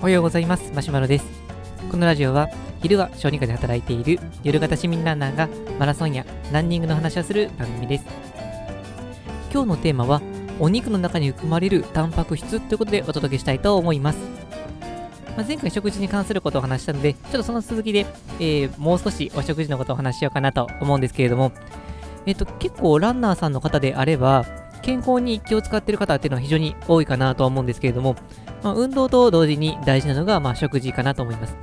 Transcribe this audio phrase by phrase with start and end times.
[0.00, 0.72] おはようございます。
[0.74, 1.26] マシュマロです。
[1.90, 2.48] このラジオは
[2.80, 8.04] 昼は小児科で働いている夜型市民ランナーがマラソンやランニングの話をする番組です。
[9.52, 10.22] 今日のテーマは
[10.58, 14.18] お肉の中に含まれるタンパク質ということでお届けしたいと思います。
[15.36, 18.06] まあ、前回食事に関することを話したので、ちょっとその続きで、
[18.38, 21.52] えー、もう少しお食事のことをお話ししようかなと思うんですけれども、
[22.24, 24.46] えっ、と、結構ランナーさんの方であれば、
[24.82, 28.16] 健康に気を使っている方っていうのは非常に多いかなとは思うんですけれども、
[28.62, 31.56] まあ、運動と同時に大事なのが、まあ、食事かなと思います。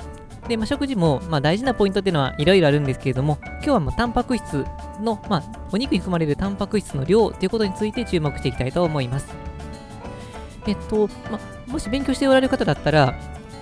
[0.48, 4.66] で、まあ、食事も、まあ、大事なポイントっていうのはいろいろあるんですけれども、今日はもうタンパク質
[5.02, 9.28] の、まあ、お肉に含まれるタンパク質の量ということについて注目していきたいと思います。
[10.66, 13.16] えっと、まあ、もし勉強しておられる方だったら、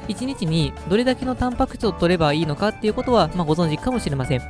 [0.08, 4.41] 1日にどれだけのタンパク質を取ればいいのかっていうことは、まあ、ご存知かもしれません。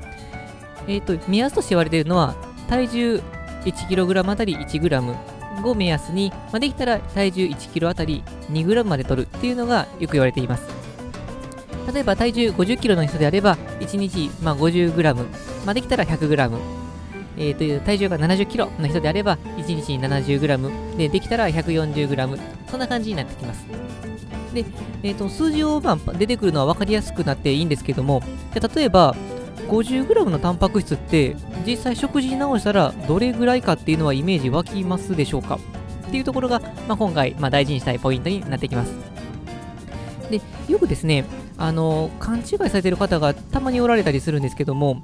[0.87, 2.35] えっと、目安として言われているのは、
[2.67, 3.21] 体重
[3.65, 10.85] 1kg あたり 1g を目安に、まあ、できたら体重 1kg あたり 2g まで取るっていうのがよく言われています。
[11.93, 15.15] 例えば体重 50kg の人であれば、1日、まあ、50g、
[15.65, 16.59] まあ、できたら 100g、
[17.37, 23.65] えー、という体重が 70kg の人であれば、1日に 70g で、できたら 140g、そんな感じになってきます。
[24.53, 24.65] で、
[25.03, 29.15] えー、と数字を、まあ、出てくるのは分かりやすくなっていいんですけども、で例えば、
[29.69, 35.59] 50g のタンパク質って実際食事直したらどれぐらいかっていうのはイメージ湧きますでしょうか？
[36.07, 38.93] っていうところが、まあ、今回、まあ、大事にしたいポイントになってきます。
[40.29, 41.25] で、よくですね、
[41.57, 45.01] あの、勘違いされてる方がたまにおられたりするんですけども、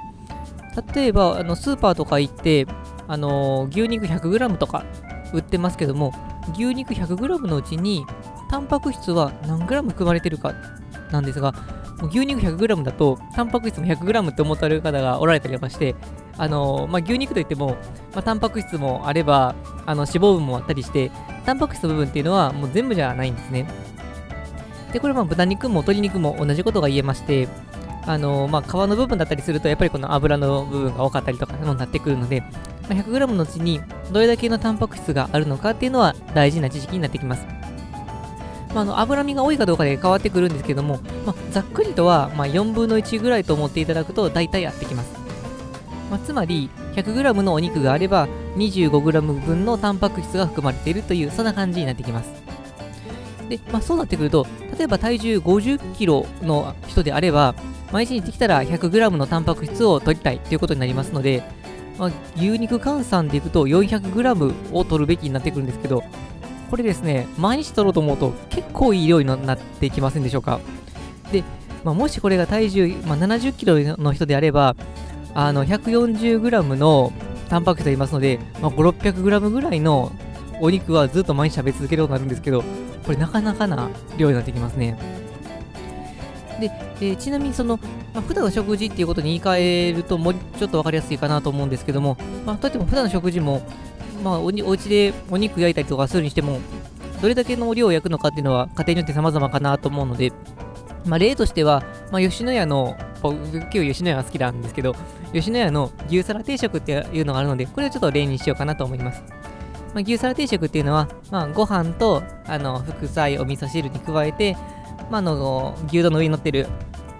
[0.96, 2.68] 例えば、あのスーパーとか行って、
[3.08, 4.86] あの、牛肉 100g とか
[5.34, 6.14] 売ってますけども、
[6.54, 8.06] 牛肉 100g のうちに、
[8.50, 10.54] タンパク質は何 g 含まれてるか
[11.12, 11.54] なんですが、
[12.08, 15.96] 牛肉 100g だと、タンパク質も 100g って思ってる方がおられたりまして、
[16.38, 17.78] あのまあ、牛肉といっても、
[18.14, 21.12] まあ、タンパク質もあれば、あの脂肪分もあったりして、
[21.46, 23.68] タンパク質の部分っていうのはもう全部じゃないんですね。
[24.94, 27.48] で、これは豚肉も鶏肉も同じことが言えまして、
[28.06, 32.42] あのまあ、皮の部分だったりすると、やっぱりこの油の部分が多かったりとかになってくるので、
[32.90, 33.80] ま、100g のうちに
[34.12, 37.61] どれだけのタンパク質があるのかっていうのは大事な知識になってきます。
[38.74, 45.12] まあ、あの脂身が多いかどうかで変わってくるんですけども、まあ、ざっくりとは、まあ、4分の1ぐらいと思っていただくと大体合ってきます。
[46.10, 48.28] まあ、つまり 100g のお肉があれば
[48.58, 52.30] 25g 分のタンパク質が含まれているというそんな感じになってきます。
[53.48, 54.46] で、まあ、そうなってくると
[54.78, 57.56] 例えば体重 50kg の人であれば
[57.92, 61.44] 毎日できたら 100g のタンパク質を取りたいということになりますので、
[61.98, 66.04] まあ、牛肉換算でいくと 400g を取るべきになってくるんですけど
[66.72, 70.62] これですね、毎日取ろうと思うと結構いい量になってきませんでしょうか？
[71.32, 71.44] で、
[71.84, 74.78] まあ、もしこれが体重、まあ、70キロの人であれば、
[75.34, 77.12] あの 140g の
[77.50, 80.14] タンパク質がいますので、まあ、5、600g ぐらいの
[80.62, 82.64] お肉はずっと毎日食べ続けるようになるんですけど、
[83.06, 84.98] これなかなかな量になってきますね。
[86.62, 86.72] で、
[87.02, 87.80] えー、ちなみにその、
[88.14, 92.16] まあ、普段の食事っていうことに言い換えるともうちょっと分かりやすいかなと思うんですけども、
[92.46, 93.62] まあ、といっても普段の食事も
[94.24, 96.60] まあお、お家でお肉焼いたりとかするにしても、
[97.22, 100.32] どれだけの量を焼くのかっていうのは家庭によって様々かなと思うので、
[101.06, 104.96] まあ、例としては、まあ、吉野家の、今日吉野家が好きなんですけど、
[105.34, 109.24] 吉野家の牛皿定食っていうのがあるので、これをちょっと例にしようかなと思います。
[109.94, 114.56] まあ、牛皿定食っていうのは、まあ、ご飯とあの副菜、お味噌汁に加えて、
[115.10, 116.68] まあ、の牛丼の上に乗ってる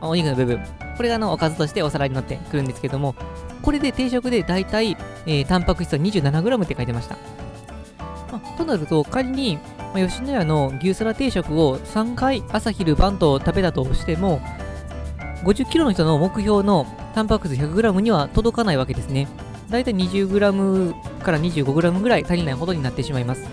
[0.02, 0.60] お肉の部分、
[0.96, 3.16] これがあのおかずとしてお皿に乗ってくるんですけども、
[3.62, 7.18] これで定食で大体、えー、タンパク質は 27g って書いてました。
[8.32, 9.60] まあ、となると、仮に、
[9.94, 14.42] まあ、吉野家の牛皿定食を3回朝昼晩と食べたとしても、
[15.44, 19.28] 50キロの人の目標のタンパク質 100g には届かないわけですね。
[19.70, 23.44] だいたい 20g から 25g ぐらい足りないほどになってしまいます。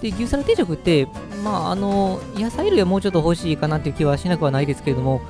[0.00, 1.06] で、牛皿定食って、
[1.44, 5.20] まあ、あの、野菜類はもうちょっと欲しいかなっていう気はしなくはないですけれども、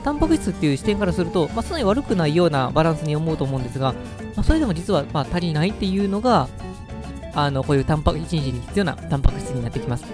[0.00, 3.92] タンパク質っていう視点からすると、まあ、そんなに悪くないようなバランスに思うと思うんですが、
[4.34, 6.48] まあ、それでも実はまあ足りないっていうのが、
[7.34, 10.04] あのこういうタンパク1日に必要なタンパク質になってきます。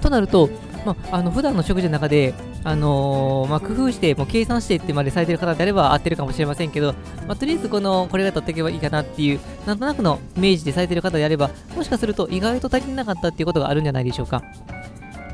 [0.00, 0.48] となると、
[0.84, 6.94] まあ、あの普段の食事の中で、あのー、まあ、工夫して、もう計算してってまでされてる方であれば合ってるかもしれませんけど、
[7.26, 14.42] まあ、とりあえずこの、これが取っていけばいいかなっていう、なんとなくのイメージでされてる方であれば、もしかすると意外と足りなかったっていうことがあるんじゃないでしょうか。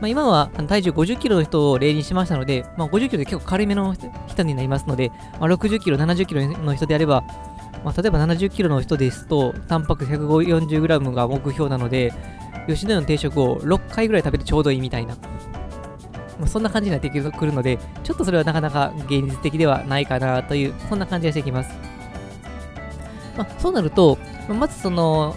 [0.00, 3.94] まあ、今は体重50キロの人を例にしましたので、まあ、50キロで結構軽めの
[4.26, 5.10] 人になりますので、
[5.40, 7.22] まあ、60キロ、70キロの人であれば、
[7.84, 12.12] まあ、例えば70キロの人ですと、タンパク 140g が目標なので、
[12.66, 15.14] 吉野家の定食を6回ぐらい食べてちょうどいいみたいな、
[16.38, 21.70] まあ、そんな感じになってくるので、ちょっとそれはなかなか現実的ではないかなという、そんな感じがしてきます。
[23.36, 24.18] まあ、そうなると、
[24.48, 25.36] まずその、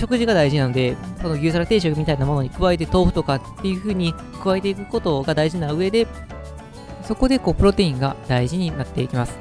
[0.00, 6.06] 食事が大事なので、その牛皿定食みたいなものに加えて豆腐とかっていう風に加えていくことが大事な上で、
[7.02, 9.36] そこでこうプロテインが大事になっていきます。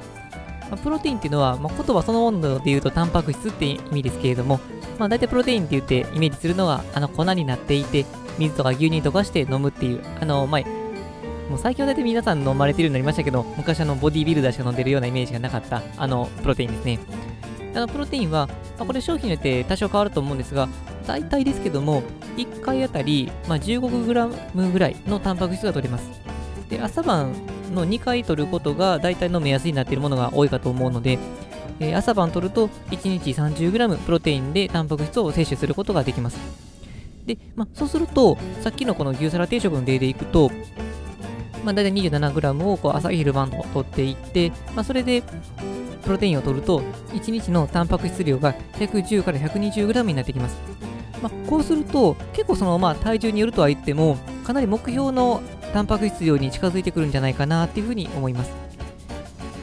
[0.69, 4.59] まあ、プロテインっていうのは、まあ、言葉そのもので言うとタンパク質って意味ですけれども、
[4.99, 8.05] まあ、大体プロテインって言ってイメージするのは、あの粉になっていて、
[8.37, 10.61] 水とか牛乳溶かして飲むっていう、あの、まあ、
[11.49, 16.99] もう最近は大体皆さん飲まれてるようになりましたけど、昔あのボディビルダーしか飲んでるようなイメージがなかった、あの、プロテインですね。
[17.79, 18.47] あのプロテインは、
[18.77, 20.67] まあ、これ商品によって多少変わると思うんですが、
[21.07, 22.03] 大体ですけども、
[22.35, 26.09] 1回あたり、まあ、15g ぐらいのタンパク質が取れます。
[26.69, 27.33] で、朝晩
[27.73, 31.19] の2回取ることが大体の目安になっているものが多いかと思うので、
[31.79, 36.37] えー、朝晩取ると1日 30g プロテインでタンパク質を摂取することができます。
[37.25, 40.51] で、まあ、そうすると、さっきのこの牛皿定食の例でいくと、
[41.63, 45.23] まあ、大体 27g をこう朝昼晩と取っていって、まあ、それで
[46.03, 46.81] プロテインを取ると、
[47.13, 50.57] 1日のタンパク質量が110から 120g になってきます。
[51.21, 55.41] まあ、こうすると、結構その、まあ、体重によるとは言っても、かなり目標の
[55.73, 58.51] タンパク質量に近づいてくるんじゃないかなっていうふうに思います。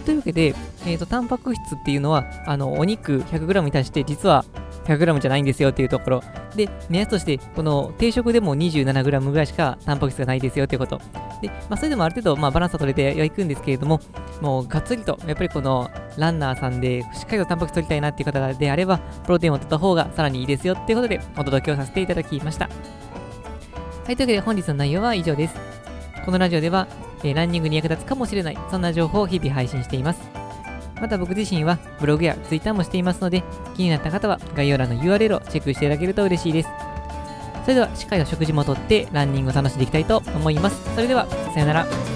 [0.05, 0.55] というわけで、
[0.87, 4.45] えーと、タンパク質っていうのは、あのお肉 100g に対して実は
[4.87, 6.23] 100g じゃないんですよっていうところ。
[6.55, 11.01] で、目安として、この定食でも 27g ぐらいしかタンパク質がないですよっていうこと。
[11.43, 14.01] で、まあ、それでもある程度、まあ、バランスは取れてはいくんですけれども、
[14.41, 22.69] もうがっつりと、やっぱりこのランナーさんでしっかりとタンパク質取りたいなっていう方であれば、プロテインを取った方がさらにいいですよっていうことで、お届けをさせていただきました。
[24.07, 25.55] はい、というわけで本日の内容は以上です。
[26.25, 26.87] このラジオでは、
[27.23, 30.36] えー、ランニングに役立つかもしれない、そんな情報を日々配信しています。
[31.01, 33.43] また僕自身はブログや Twitter もしていますので、
[33.77, 36.69] 気になった方は概要欄の URL をチェックしていただけると嬉しいです。
[37.63, 40.95] それでは、しっかりと食事もとってランニングを楽しんでいきたいと思います。
[40.95, 42.16] それでは、さよなら。